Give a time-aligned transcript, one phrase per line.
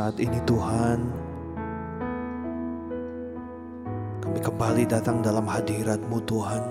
[0.00, 1.12] Saat ini Tuhan,
[4.24, 6.64] kami kembali datang dalam hadirat-Mu Tuhan.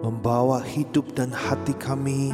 [0.00, 2.32] Membawa hidup dan hati kami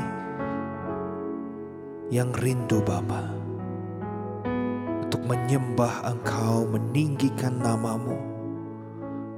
[2.14, 3.26] yang rindu Bapa
[5.02, 8.14] untuk menyembah Engkau, meninggikan namamu.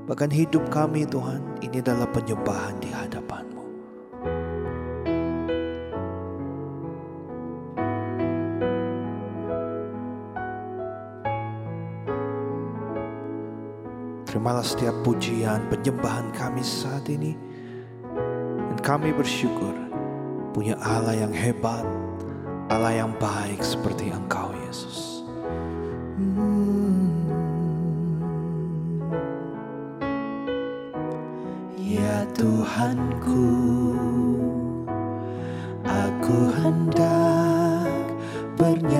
[0.05, 3.08] Bahkan hidup kami Tuhan, ini adalah penyembahan di hadapan-Mu.
[14.59, 17.39] Terimalah setiap pujian, penyembahan kami saat ini.
[18.59, 19.71] Dan kami bersyukur
[20.51, 21.87] punya Allah yang hebat,
[22.67, 25.23] Allah yang baik seperti Engkau Yesus.
[31.79, 33.47] Ya Tuhanku,
[35.87, 37.95] aku hendak
[38.59, 38.98] bernyanyi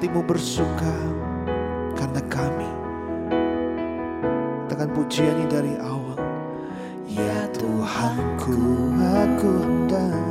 [0.00, 0.96] hatimu bersuka
[1.92, 2.72] karena kami.
[4.64, 6.16] Katakan pujian ini dari awal.
[7.04, 8.56] Ya Tuhanku,
[8.96, 10.24] aku hendak,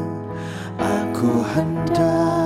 [0.81, 2.38] aku hendak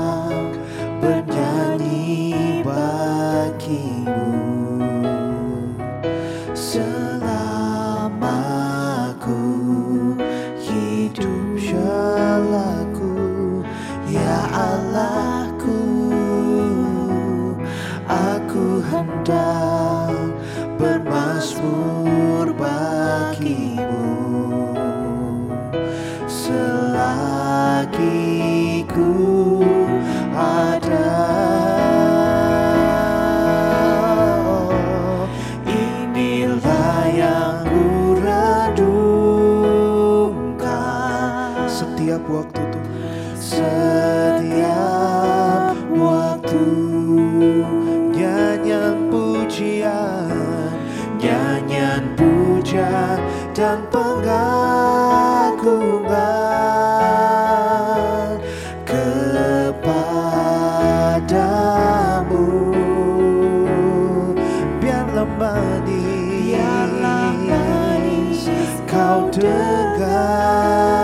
[69.14, 71.03] kau dengar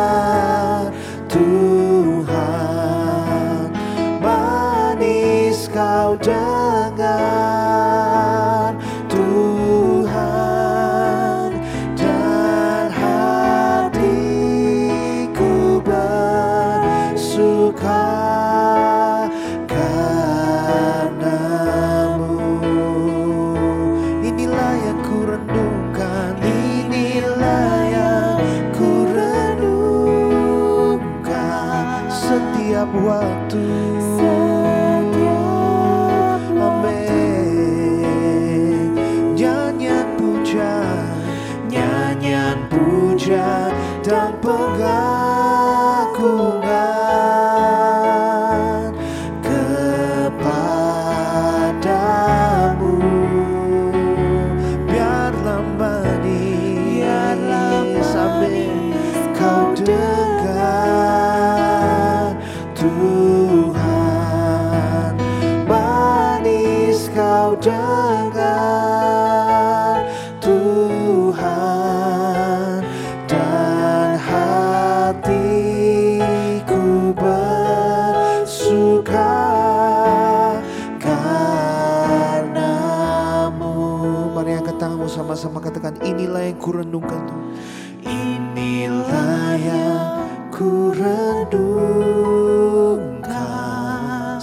[88.06, 90.90] Inilah yang ku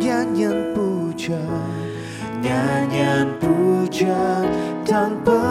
[0.00, 0.64] waktu.
[0.74, 1.40] Puja,
[2.42, 4.42] nyanyian puja
[4.84, 5.44] tanpa.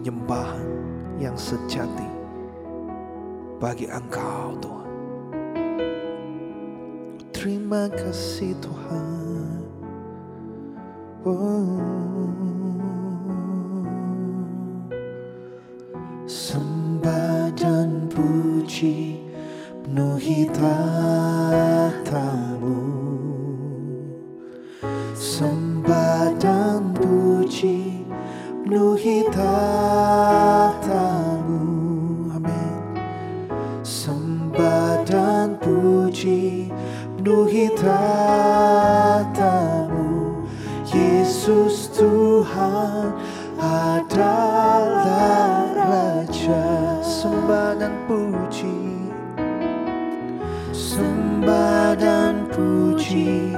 [0.00, 0.64] penyembahan
[1.20, 2.08] yang sejati
[3.60, 4.88] bagi Engkau, Tuhan.
[7.36, 9.60] Terima kasih, Tuhan.
[11.28, 11.84] Oh.
[16.24, 19.20] Sembah dan puji
[19.84, 22.49] penuhi tatamu.
[28.70, 30.70] penuhi tatamu
[32.38, 32.94] Amin.
[33.82, 36.70] Sembah dan puji
[37.18, 39.26] penuhi tatamu.
[40.86, 43.10] Yesus Tuhan
[43.58, 44.54] adalah
[45.74, 47.02] Raja.
[47.02, 49.02] Sembah dan puji.
[50.70, 53.50] Sembah dan puji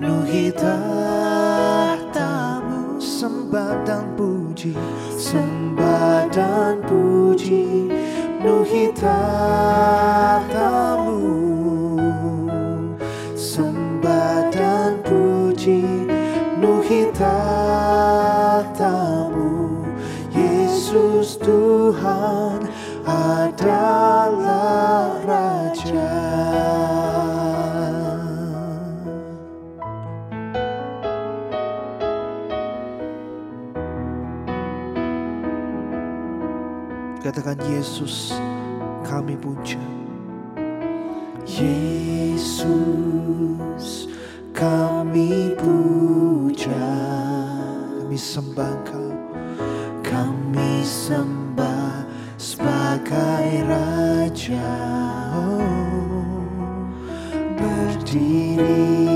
[0.00, 1.84] penuhi tatamu.
[2.96, 4.03] Sembah dan
[4.64, 4.72] puji
[5.12, 7.92] Sembah dan puji
[8.40, 10.40] Nuhi tatamu
[13.36, 16.08] Sembah dan puji
[16.60, 17.53] Nuhi tatamu
[37.24, 38.36] Katakan Yesus
[39.00, 39.80] kami puja.
[41.48, 42.84] Yesus
[44.52, 46.84] kami puja.
[47.96, 49.08] Kami sembah kau
[50.04, 52.04] Kami sembah
[52.36, 54.76] sebagai Raja.
[55.32, 56.44] Oh,
[57.56, 59.13] berdiri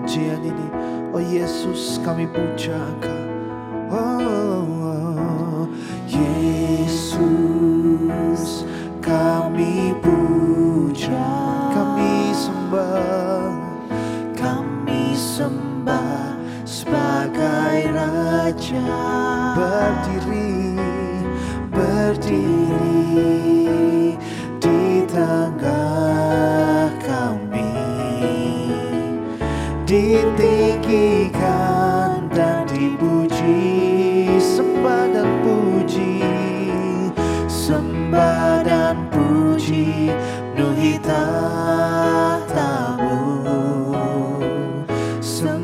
[0.00, 0.68] pujian ini
[1.12, 3.20] Oh Yesus kami puja engkau.
[3.92, 4.59] Oh.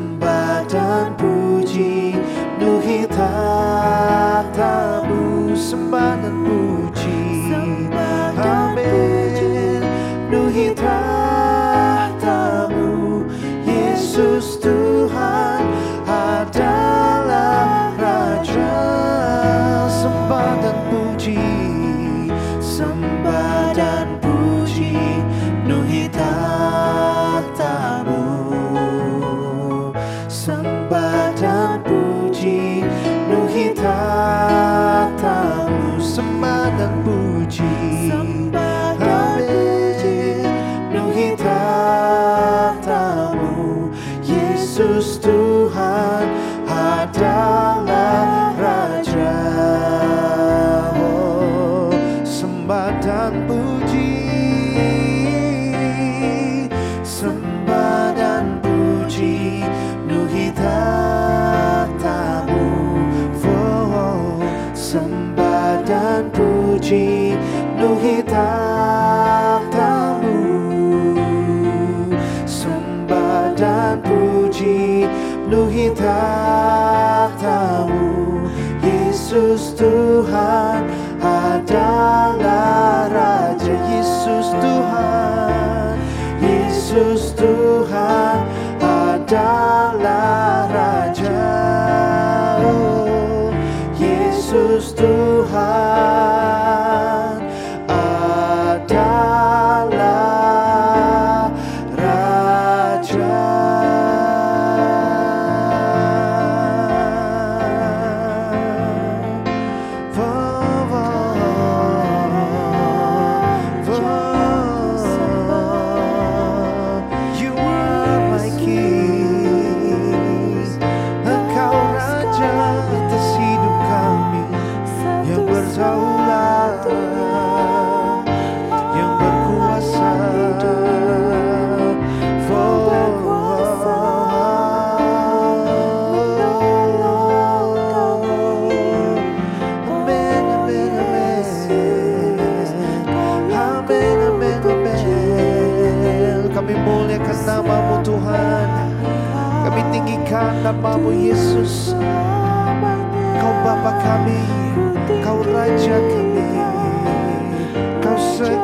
[0.07, 2.15] sembah dan puji
[2.63, 3.56] Nuhi tak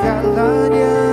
[0.02, 1.11] Kau segalanya.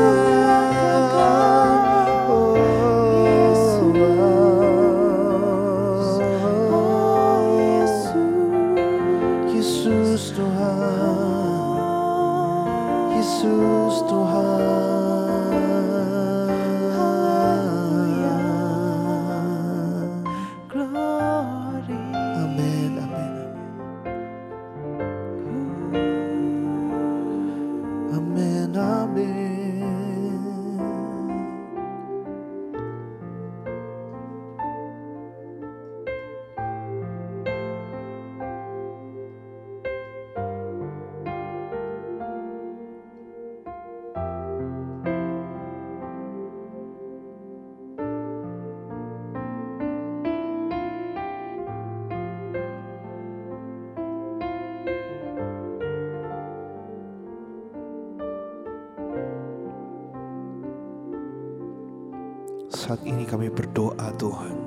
[62.90, 64.58] Saat ini kami berdoa Tuhan.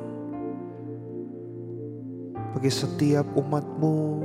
[2.54, 4.22] Bagi setiap umatmu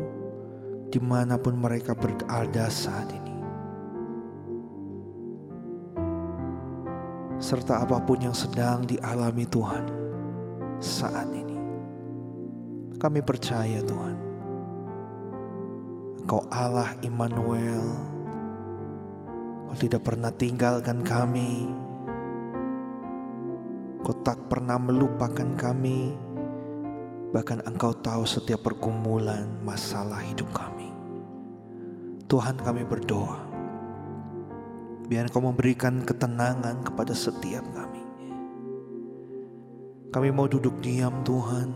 [0.94, 3.36] Di mana pun mereka berada saat ini
[7.42, 9.90] Serta apa pun yang sedang dialami Tuhan
[10.78, 11.58] Saat ini
[13.02, 14.16] Kami percaya Tuhan
[16.22, 17.82] Engkau Allah Immanuel.
[19.66, 21.87] Kau tidak pernah tinggalkan kami
[24.08, 26.16] Kau tak pernah melupakan kami,
[27.36, 30.88] bahkan Engkau tahu setiap pergumulan masalah hidup kami.
[32.32, 33.36] Tuhan, kami berdoa,
[35.12, 38.00] biar Engkau memberikan ketenangan kepada setiap kami.
[40.08, 41.76] Kami mau duduk diam, Tuhan.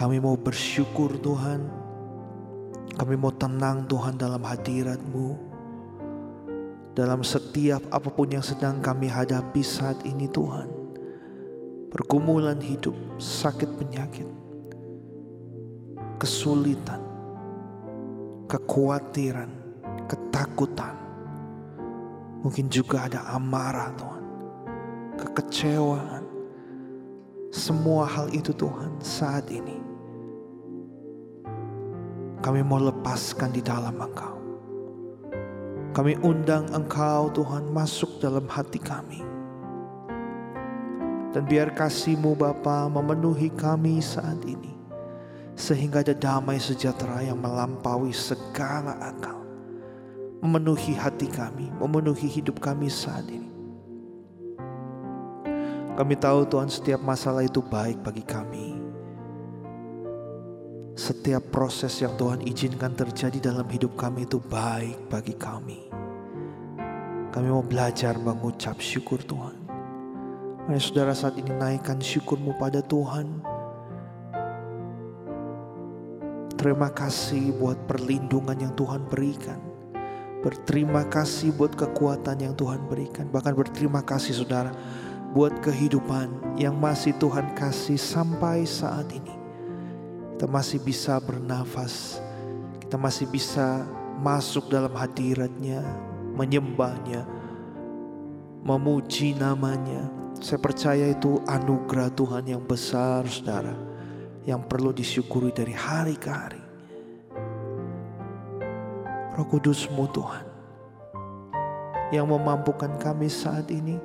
[0.00, 1.60] Kami mau bersyukur, Tuhan.
[2.96, 5.49] Kami mau tenang, Tuhan, dalam hadirat-Mu
[7.00, 10.68] dalam setiap apa pun yang sedang kami hadapi saat ini Tuhan.
[11.88, 14.28] Pergumulan hidup, sakit penyakit,
[16.20, 17.00] kesulitan,
[18.52, 19.48] kekhawatiran,
[20.04, 20.92] ketakutan.
[22.44, 24.24] Mungkin juga ada amarah Tuhan,
[25.24, 26.24] kekecewaan.
[27.48, 29.80] Semua hal itu Tuhan saat ini.
[32.44, 34.39] Kami mau lepaskan di dalam Engkau.
[35.90, 39.26] Kami undang Engkau Tuhan masuk dalam hati kami.
[41.34, 44.70] Dan biar kasih-Mu Bapa memenuhi kami saat ini.
[45.58, 49.42] Sehingga ada damai sejahtera yang melampaui segala akal.
[50.40, 53.50] Memenuhi hati kami, memenuhi hidup kami saat ini.
[55.98, 58.69] Kami tahu Tuhan setiap masalah itu baik bagi kami.
[60.98, 65.86] Setiap proses yang Tuhan izinkan terjadi dalam hidup kami itu baik bagi kami.
[67.30, 69.54] Kami mau belajar mengucap syukur Tuhan.
[70.66, 73.42] Mari saudara saat ini naikkan syukurmu pada Tuhan.
[76.58, 79.56] Terima kasih buat perlindungan yang Tuhan berikan.
[80.44, 83.30] Berterima kasih buat kekuatan yang Tuhan berikan.
[83.32, 84.74] Bahkan berterima kasih saudara
[85.32, 89.39] buat kehidupan yang masih Tuhan kasih sampai saat ini.
[90.40, 92.16] Kita masih bisa bernafas.
[92.80, 93.84] Kita masih bisa
[94.24, 95.84] masuk dalam hadiratnya,
[96.32, 97.28] menyembahnya,
[98.64, 100.08] memuji namanya.
[100.40, 103.76] Saya percaya itu anugerah Tuhan yang besar saudara.
[104.48, 106.64] Yang perlu disyukuri dari hari ke hari.
[109.36, 110.44] Roh Kudusmu Tuhan
[112.16, 114.00] yang memampukan kami saat ini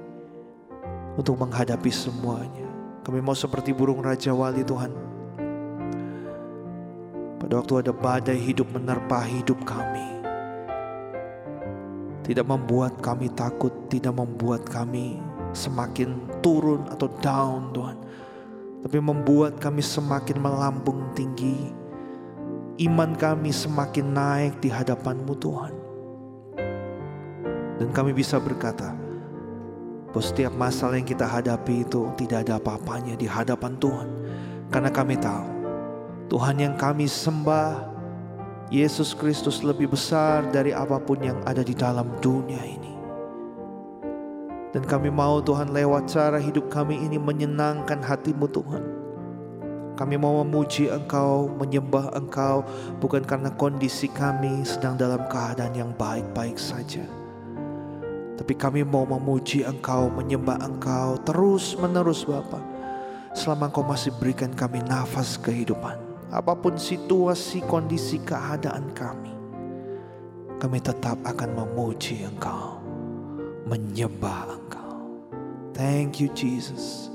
[1.15, 2.67] untuk menghadapi semuanya.
[3.07, 5.04] Kami mau seperti burung Raja Wali Tuhan.
[7.45, 10.17] Pada waktu ada badai hidup menerpa hidup kami.
[12.25, 15.21] Tidak membuat kami takut, tidak membuat kami
[15.53, 17.97] semakin turun atau down Tuhan.
[18.81, 21.85] Tapi membuat kami semakin melambung tinggi
[22.75, 25.73] iman kami semakin naik di hadapanmu Tuhan.
[27.79, 28.91] Dan kami bisa berkata,
[30.11, 34.09] bahwa setiap masalah yang kita hadapi itu tidak ada apa-apanya di hadapan Tuhan.
[34.71, 35.54] Karena kami tahu,
[36.25, 37.93] Tuhan yang kami sembah,
[38.73, 42.93] Yesus Kristus lebih besar dari apa pun yang ada di dalam dunia ini.
[44.73, 49.05] Dan kami mau Tuhan lewat cara hidup kami ini menyenangkan hatimu Tuhan
[49.95, 52.67] kami mau memuji Engkau, menyembah Engkau,
[52.99, 57.07] bukan karena kondisi kami sedang dalam keadaan yang baik-baik saja.
[58.35, 62.59] Tapi kami mau memuji Engkau, menyembah Engkau terus-menerus Bapa.
[63.31, 66.04] Selama Engkau masih berikan kami nafas kehidupan.
[66.33, 69.33] Apa pun situasi, kondisi, keadaan kami.
[70.55, 72.81] Kami tetap akan memuji Engkau,
[73.69, 74.93] menyembah Engkau.
[75.75, 77.14] Thank you Jesus.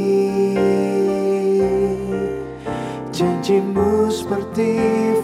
[3.10, 4.78] Janjimu seperti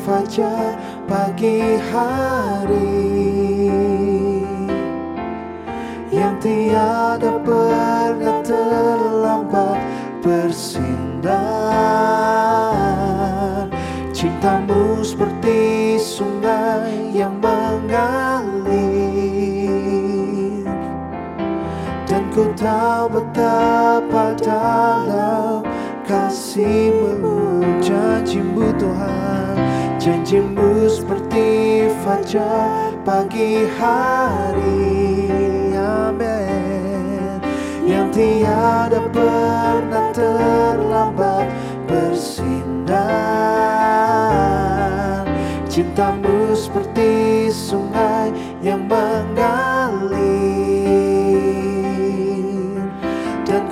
[0.04, 0.76] fajar
[1.08, 3.06] pagi hari
[6.12, 9.78] Yang tiada pernah terlambat
[10.20, 11.46] bersinar.
[14.12, 17.55] Cintamu seperti sungai yang mengalir
[22.56, 25.60] tahu betapa dalam
[26.08, 29.54] kasihmu janjimu Tuhan.
[30.00, 35.28] Janjimu seperti fajar pagi hari.
[35.76, 37.44] Amin.
[37.84, 41.52] Yang tiada pernah terlambat
[41.84, 42.96] bersinar.
[45.68, 48.32] Cintamu seperti sungai
[48.64, 49.05] yang mengalir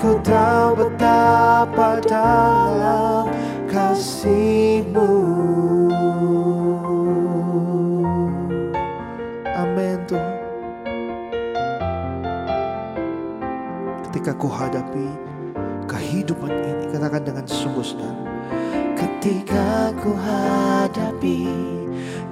[0.05, 3.25] ku tahu betapa dalam
[3.65, 5.09] kasihmu.
[9.49, 10.37] Amin Tuhan.
[14.05, 15.09] Ketika ku hadapi
[15.89, 18.25] kehidupan ini Katakan dengan sungguh saudara
[18.97, 21.51] Ketika ku hadapi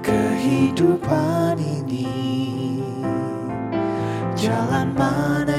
[0.00, 2.06] kehidupan ini
[4.38, 5.51] Jalan mana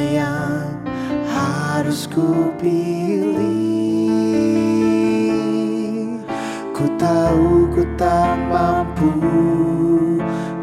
[1.93, 3.37] harus ku pilih
[6.73, 9.13] Ku tahu ku tak mampu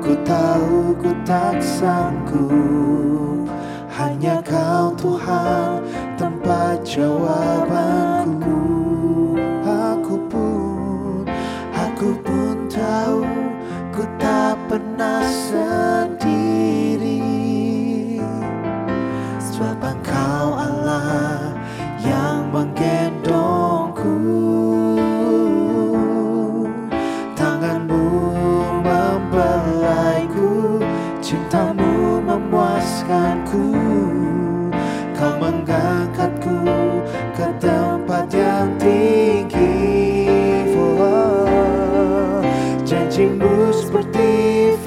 [0.03, 3.47] Ku tahu ku tak sanggup.
[3.95, 5.87] Hanya kau Tuhan
[6.19, 8.10] tempat jawabanku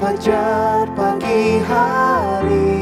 [0.04, 2.76] fajar pagi hari.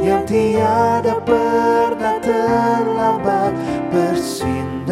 [0.00, 3.52] Yang tiada pernah terlambat
[3.92, 4.88] bersinar.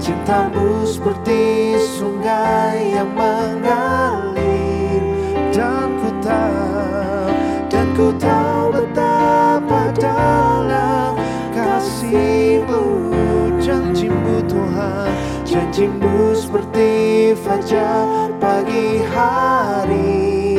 [0.00, 3.83] Cintamu seperti sungai yang mengalir
[15.54, 16.90] janjimu seperti
[17.38, 20.58] fajar pagi hari.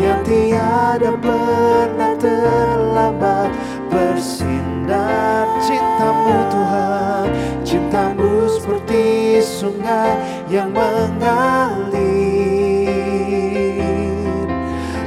[0.00, 3.52] Yang tiada pernah terlambat.
[3.92, 7.28] Bersinar Cintamu Tuhan,
[7.60, 9.04] cintamu seperti
[9.44, 10.16] sungai
[10.48, 12.00] yang mengalir.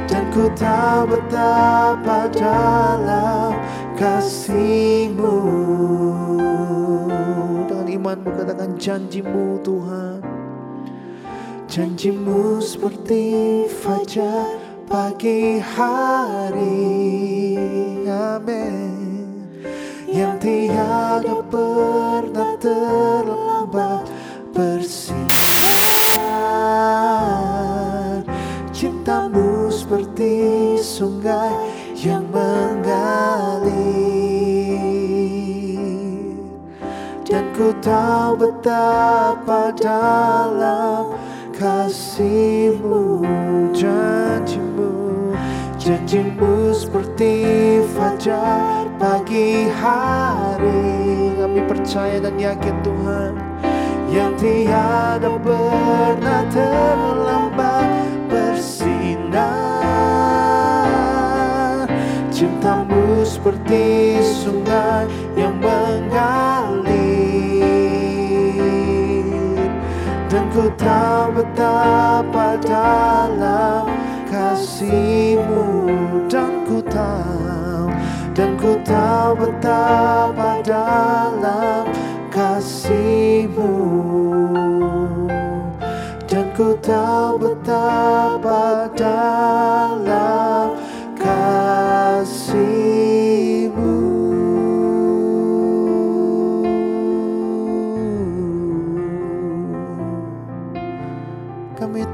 [0.06, 3.58] Dan ku tahu betapa dalam
[3.98, 5.63] kasihmu
[8.84, 10.20] janjimu Tuhan.
[11.64, 16.76] Janjimu seperti fajar pagi hari.
[18.04, 19.48] Amin.
[20.04, 24.04] Yang tiada pernah terlambat
[24.52, 25.32] bersinar.
[28.68, 31.56] Cintamu seperti sungai
[32.04, 34.13] yang mengalir
[37.34, 41.18] Dan ku tahu betapa dalam
[41.50, 43.26] kasihmu
[43.74, 45.34] Janjimu,
[45.74, 47.34] janjimu seperti
[47.98, 51.34] fajar pagi hari.
[51.34, 53.34] Kami percaya dan yakin Tuhan
[54.14, 57.90] Yang tiada pernah terlambat
[58.30, 59.74] bersinar.
[62.30, 67.03] Cintamu seperti sungai yang mengalir
[70.64, 73.84] ku tahu betapa dalam
[74.32, 75.92] kasihmu.
[76.24, 77.92] Dan ku tahu,
[78.32, 81.84] dan ku tahu betapa dalam
[82.32, 83.76] kasihmu.
[86.24, 89.93] Dan ku tahu betapa dalam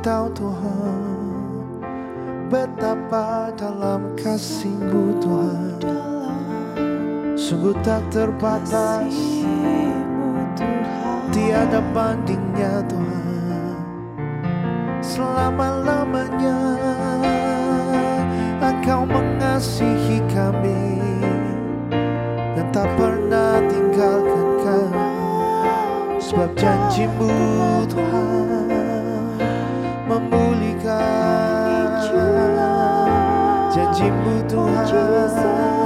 [0.00, 1.00] Tahu Tuhan
[2.48, 5.76] Betapa dalam kasihmu Tuhan.
[7.36, 9.12] Sungguh tak terbatas.
[11.30, 13.76] Tiada bandingnya Tuhan.
[15.04, 16.58] Selama-lamanya
[18.56, 20.96] Engkau mengasihi kami.
[22.56, 25.12] Dan tak pernah tinggalkan kami
[26.18, 27.30] Sebab janjimu
[27.86, 28.69] Tuhan
[30.10, 32.02] Memulihkan
[33.70, 35.79] Janjimu Tuhan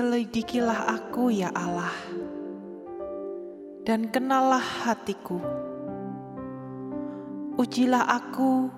[0.00, 1.92] Selidikilah aku ya Allah,
[3.84, 5.36] dan kenallah hatiku.
[7.60, 8.72] Ujilah aku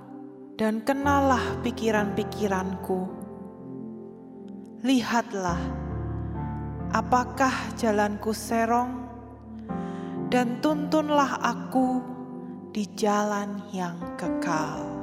[0.58, 3.06] dan kenallah pikiran-pikiranku.
[4.82, 5.62] Lihatlah
[6.90, 9.06] apakah jalanku serong,
[10.26, 12.02] dan tuntunlah aku
[12.74, 15.01] di jalan yang kekal.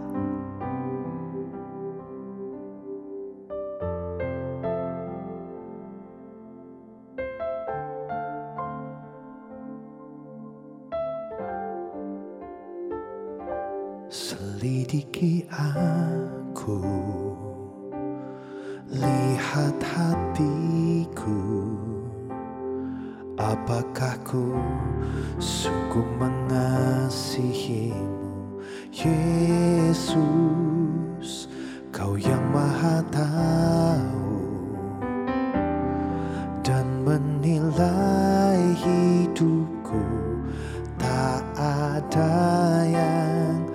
[42.00, 43.68] Ada yang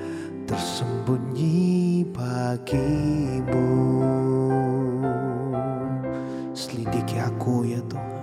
[0.49, 3.69] tersembunyi bagimu.
[6.57, 8.17] Selidiki aku ya Tuhan.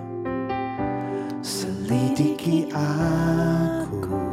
[1.38, 4.26] Selidiki aku.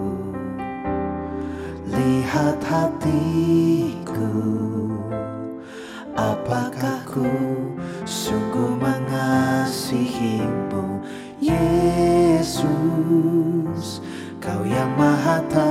[1.86, 4.34] Lihat hatiku.
[6.17, 7.29] Apakah ku
[8.10, 11.05] sungguh mengasihimu
[11.38, 13.38] Yesus
[14.99, 15.68] Kau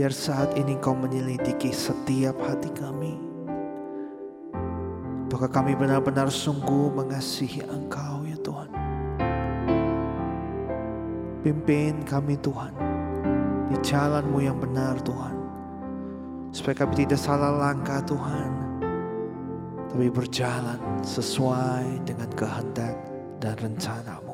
[0.00, 3.20] biar saat ini Kau menyelidiki setiap hati kami.
[5.28, 8.72] Apakah kami benar-benar sungguh mengasihi Engkau ya Tuhan?
[11.44, 12.72] Pimpin kami Tuhan
[13.68, 15.36] di jalan-Mu yang benar Tuhan.
[16.48, 18.80] Supaya kami tidak salah langkah Tuhan.
[19.92, 22.96] Tapi berjalan sesuai dengan kehendak
[23.36, 24.29] dan rencanamu.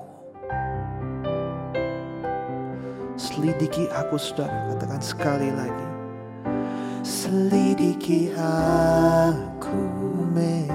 [3.17, 5.89] Selidiki aku saudara, katakan sekali lagi.
[7.01, 9.81] Selidiki aku
[10.37, 10.69] men.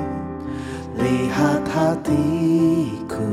[0.97, 3.29] Lihat hatiku.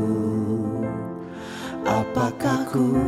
[1.89, 3.01] Apakah ku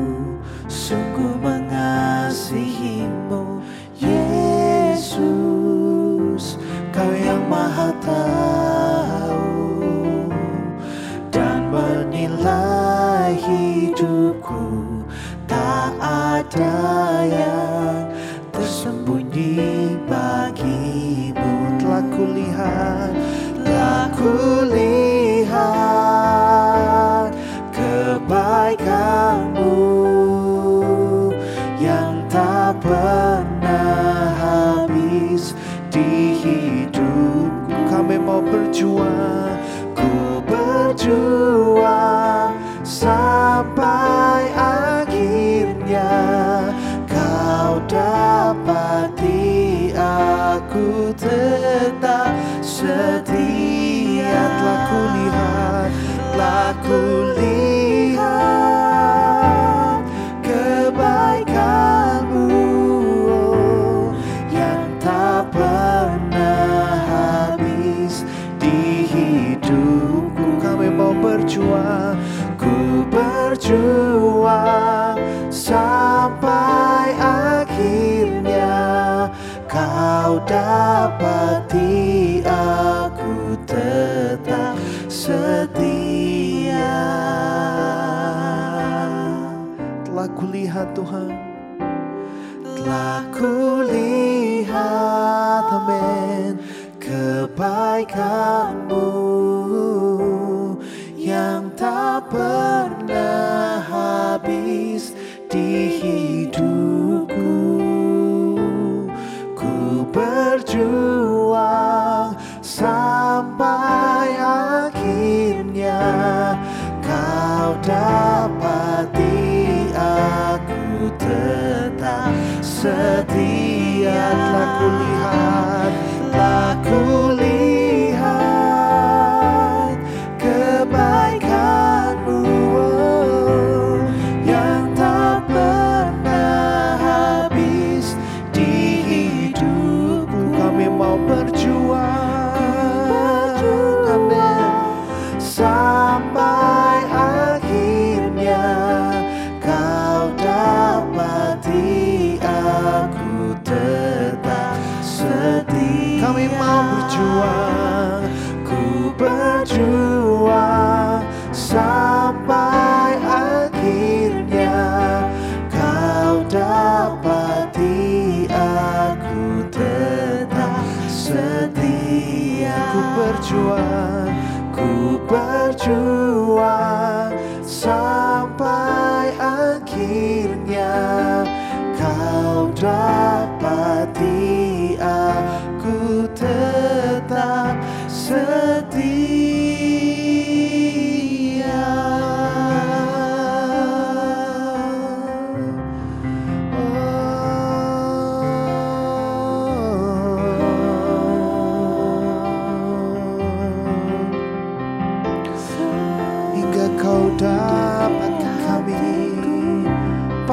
[0.73, 3.61] sungguh mengasihimu?
[4.01, 5.21] Yesus
[6.97, 8.40] Kau yang maha tahu
[16.61, 18.05] ada yang
[18.53, 21.81] tersembunyi bagimu.
[21.81, 23.17] Telah kulihat
[23.65, 25.57] telah kulihat
[27.73, 29.81] kebaikanmu
[31.81, 35.57] yang tak pernah habis
[35.89, 37.49] di hidupku.
[37.89, 39.40] Kami mau berjuang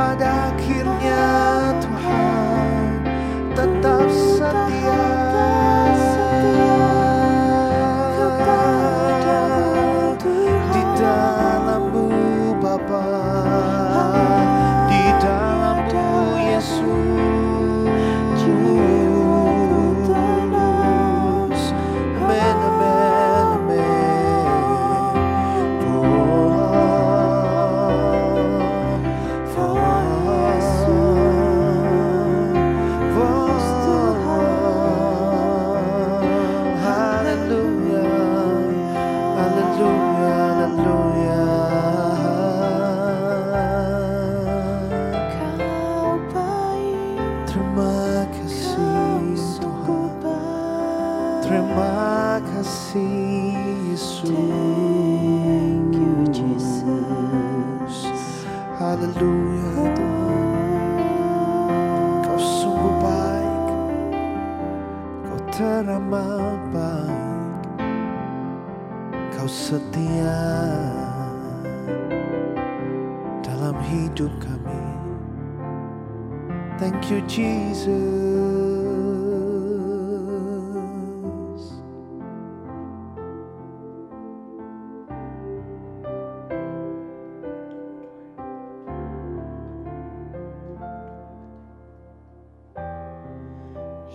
[0.07, 0.55] pada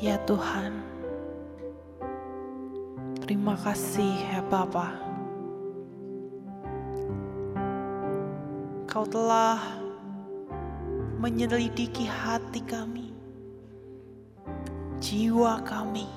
[0.03, 0.83] Ya Tuhan,
[3.23, 4.99] terima kasih ya Bapa.
[8.91, 9.63] Kau telah
[11.23, 13.15] menyelidiki hati kami,
[14.99, 16.11] jiwa kami.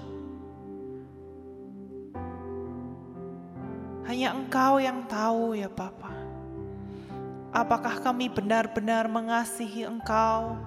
[4.09, 6.09] Hanya Engkau yang tahu ya Bapa.
[7.53, 10.57] Apakah kami benar-benar mengasihi Engkau?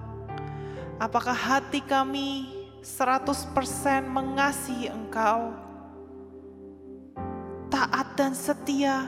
[1.03, 3.55] Apakah hati kami 100%
[4.07, 5.51] mengasihi Engkau?
[7.67, 9.07] Taat dan setia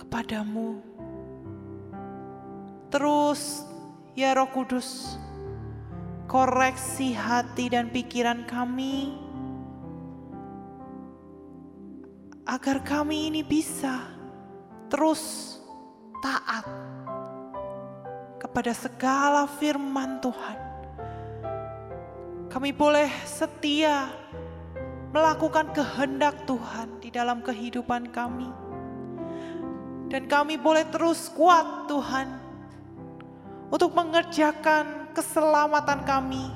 [0.00, 0.80] kepadamu.
[2.88, 3.64] Terus,
[4.16, 5.20] ya Roh Kudus,
[6.24, 9.14] koreksi hati dan pikiran kami
[12.46, 14.06] agar kami ini bisa
[14.86, 15.58] terus
[16.22, 16.62] taat
[18.38, 20.75] kepada segala firman Tuhan.
[22.56, 24.08] Kami boleh setia
[25.12, 28.48] melakukan kehendak Tuhan di dalam kehidupan kami.
[30.08, 32.32] Dan kami boleh terus kuat Tuhan
[33.68, 36.48] untuk mengerjakan keselamatan kami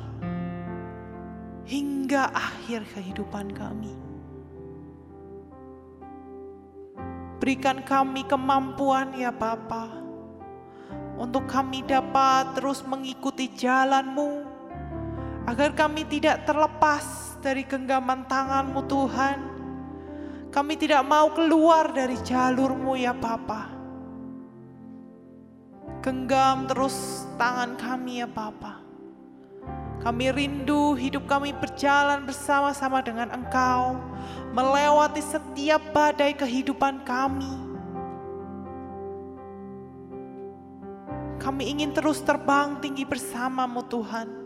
[1.68, 3.92] hingga akhir kehidupan kami.
[7.44, 9.92] Berikan kami kemampuan ya Bapa
[11.20, 14.49] untuk kami dapat terus mengikuti jalan-Mu
[15.49, 19.38] Agar kami tidak terlepas dari genggaman tanganmu Tuhan.
[20.51, 23.70] Kami tidak mau keluar dari jalurmu ya Bapa.
[26.01, 28.80] Genggam terus tangan kami ya Bapa.
[30.01, 34.01] Kami rindu hidup kami berjalan bersama-sama dengan Engkau,
[34.57, 37.53] melewati setiap badai kehidupan kami.
[41.36, 44.39] Kami ingin terus terbang tinggi bersamamu Tuhan.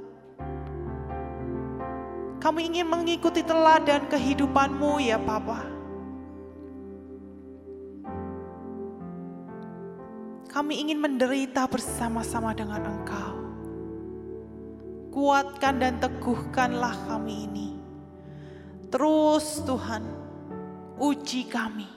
[2.44, 5.64] Kami ingin mengikuti teladan kehidupanmu ya Papa.
[10.52, 13.32] Kami ingin menderita bersama-sama dengan Engkau.
[15.08, 17.68] Kuatkan dan teguhkanlah kami ini.
[18.92, 20.04] Terus Tuhan,
[21.00, 21.88] uji kami.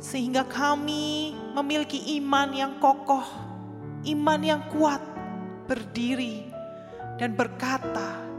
[0.00, 3.28] Sehingga kami memiliki iman yang kokoh,
[4.08, 5.04] iman yang kuat,
[5.68, 6.48] berdiri
[7.20, 8.29] dan berkata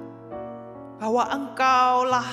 [1.02, 2.30] bahwa Engkaulah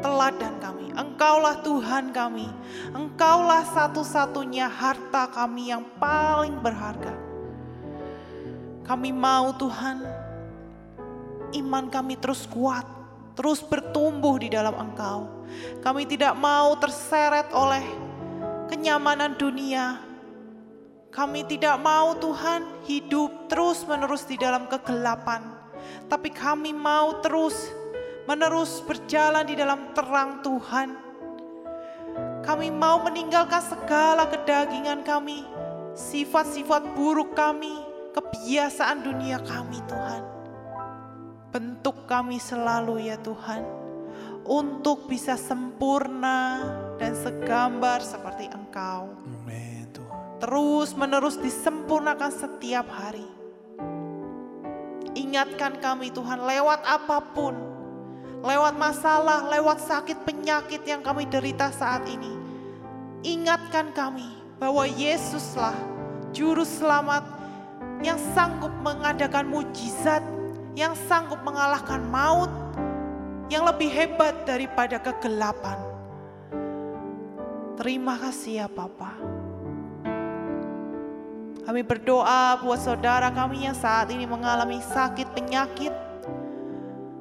[0.00, 0.88] teladan kami.
[0.96, 2.48] Engkaulah Tuhan kami.
[2.96, 7.12] Engkaulah satu-satunya harta kami yang paling berharga.
[8.88, 10.00] Kami mau Tuhan,
[11.60, 12.88] iman kami terus kuat,
[13.36, 15.28] terus bertumbuh di dalam Engkau.
[15.84, 17.84] Kami tidak mau terseret oleh
[18.72, 20.00] kenyamanan dunia.
[21.12, 25.51] Kami tidak mau Tuhan hidup terus-menerus di dalam kegelapan.
[26.06, 27.70] Tapi kami mau terus
[28.26, 30.88] menerus berjalan di dalam terang Tuhan.
[32.42, 35.46] Kami mau meninggalkan segala kedagingan kami,
[35.94, 37.72] sifat-sifat buruk kami,
[38.12, 40.22] kebiasaan dunia kami Tuhan.
[41.54, 43.62] Bentuk kami selalu ya Tuhan,
[44.44, 46.60] untuk bisa sempurna
[46.98, 49.14] dan segambar seperti Engkau.
[49.22, 50.42] Amin Tuhan.
[50.42, 53.41] Terus menerus disempurnakan setiap hari.
[55.12, 57.52] Ingatkan kami Tuhan lewat apa pun,
[58.40, 62.32] lewat masalah, lewat sakit penyakit yang kami derita saat ini.
[63.20, 65.76] Ingatkan kami bahwa Yesuslah
[66.32, 67.28] juru selamat
[68.00, 70.24] yang sanggup mengadakan mujizat,
[70.72, 72.50] yang sanggup mengalahkan maut,
[73.52, 75.76] yang lebih hebat daripada kegelapan.
[77.76, 79.41] Terima kasih ya Papa.
[81.62, 85.94] Kami berdoa buat saudara kami yang saat ini mengalami sakit penyakit,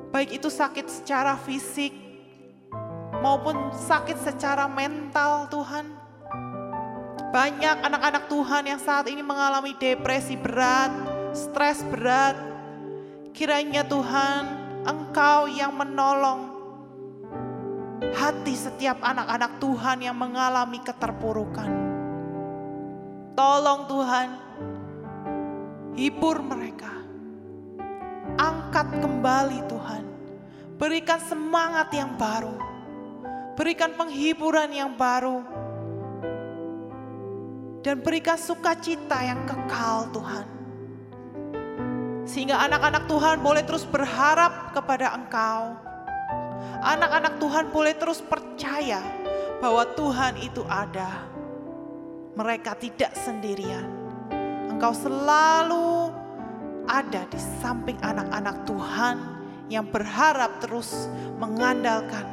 [0.10, 1.94] baik itu sakit secara fisik
[3.22, 5.86] maupun sakit secara mental Tuhan.
[7.30, 10.90] Banyak anak-anak Tuhan yang saat ini mengalami depresi berat,
[11.38, 12.36] stres berat.
[13.32, 14.44] Kiranya Tuhan,
[14.84, 16.52] Engkau yang menolong
[18.12, 22.01] hati setiap anak-anak Tuhan yang mengalami keterpurukan.
[23.32, 24.28] Tolong Tuhan,
[25.96, 26.92] hibur mereka.
[28.36, 30.04] Angkat kembali Tuhan.
[30.76, 32.58] Berikan semangat yang baru.
[33.56, 35.46] Berikan penghiburan yang baru.
[37.82, 40.48] Dan berikan sukacita yang kekal Tuhan.
[42.28, 45.80] Sehingga anak-anak Tuhan boleh terus berharap kepada Engkau.
[46.84, 49.02] Anak-anak Tuhan boleh terus percaya
[49.62, 51.31] bahwa Tuhan itu ada
[52.36, 53.88] mereka tidak sendirian.
[54.72, 56.12] Engkau selalu
[56.88, 59.18] ada di samping anak-anak Tuhan
[59.72, 61.08] yang berharap terus
[61.40, 62.28] mengandalkan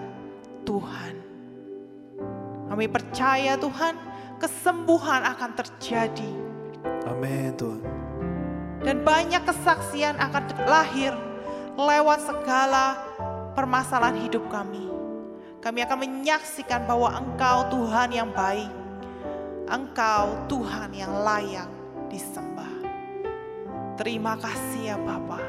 [0.67, 1.15] Tuhan.
[2.69, 3.95] Kami percaya Tuhan,
[4.39, 6.33] kesembuhan akan terjadi.
[7.09, 7.83] Amin Tuhan.
[8.85, 11.11] Dan banyak kesaksian akan lahir
[11.75, 12.99] lewat segala
[13.59, 14.87] permasalahan hidup kami.
[15.59, 18.78] Kami akan menyaksikan bahwa Engkau Tuhan yang baik
[19.69, 21.69] Engkau Tuhan yang layak
[22.09, 22.73] disembah.
[24.01, 25.41] Terima kasih ya Bapa.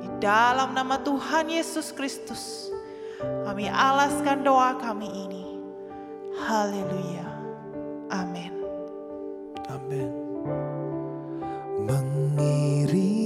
[0.00, 2.72] Di dalam nama Tuhan Yesus Kristus,
[3.44, 5.44] kami alaskan doa kami ini.
[6.46, 7.26] Haleluya.
[8.08, 8.54] Amin.
[9.68, 10.26] Amin.
[11.86, 13.25] mengiringmu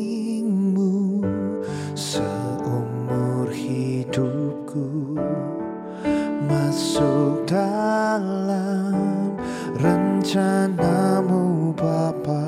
[7.51, 9.35] dalam
[9.75, 12.47] rencanamu Bapa.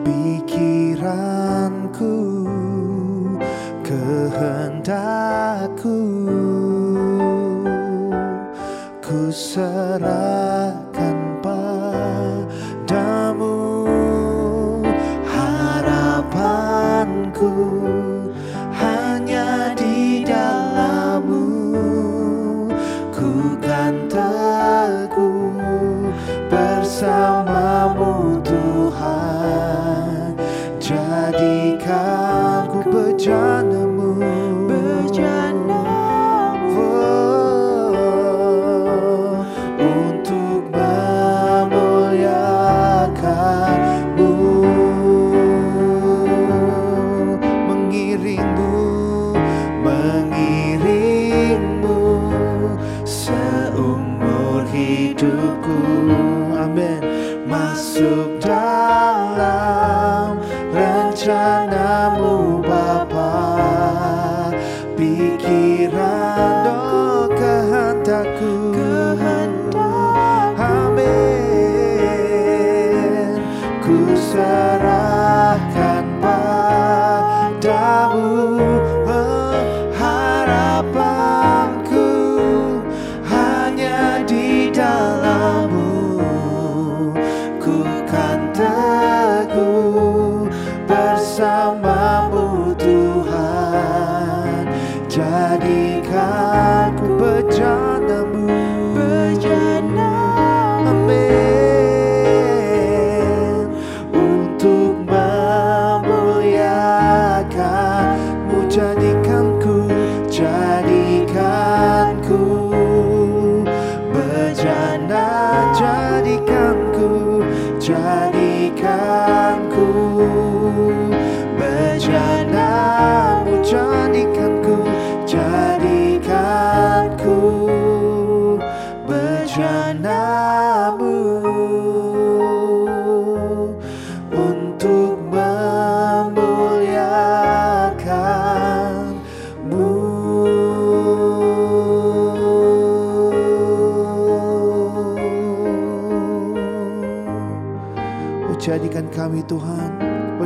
[0.00, 0.88] Pikiranku
[3.84, 6.00] kehendakku
[9.04, 10.63] ku serahkan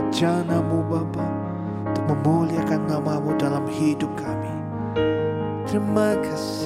[0.09, 1.29] rencanamu Bapa
[1.85, 4.49] untuk memuliakan namamu dalam hidup kami.
[5.69, 6.58] Terima kasih.